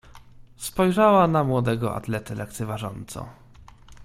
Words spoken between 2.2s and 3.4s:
lekceważąco."